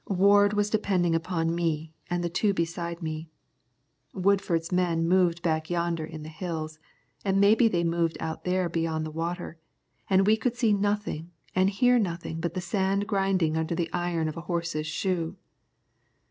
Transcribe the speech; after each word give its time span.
Ward 0.09 0.53
was 0.53 0.71
depending 0.71 1.13
upon 1.13 1.53
me 1.53 1.93
and 2.09 2.23
the 2.23 2.27
two 2.27 2.55
beside 2.55 3.03
me. 3.03 3.29
Woodford's 4.15 4.71
men 4.71 5.07
moved 5.07 5.43
back 5.43 5.69
yonder 5.69 6.03
in 6.03 6.23
the 6.23 6.29
Hills, 6.29 6.79
and 7.23 7.39
maybe 7.39 7.67
they 7.67 7.83
moved 7.83 8.17
out 8.19 8.43
there 8.43 8.67
beyond 8.67 9.05
the 9.05 9.11
water, 9.11 9.59
and 10.09 10.25
we 10.25 10.37
could 10.37 10.55
see 10.55 10.73
nothing 10.73 11.29
and 11.53 11.69
hear 11.69 11.99
nothing 11.99 12.39
but 12.41 12.55
the 12.55 12.61
sand 12.61 13.05
grinding 13.05 13.55
under 13.55 13.75
the 13.75 13.91
iron 13.93 14.27
of 14.27 14.35
a 14.35 14.41
horse's 14.49 14.87
shoe. 14.87 15.37